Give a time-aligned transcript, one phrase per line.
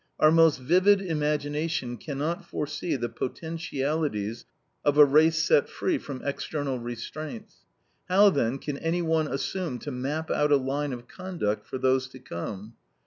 [0.19, 4.45] Our most vivid imagination can not foresee the potentialities
[4.83, 7.65] of a race set free from external restraints.
[8.09, 12.07] How, then, can any one assume to map out a line of conduct for those
[12.07, 12.73] to come?